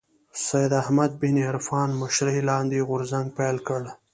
[0.45, 3.81] سید احمد بن عرفان مشرۍ لاندې غورځنګ پيل کړ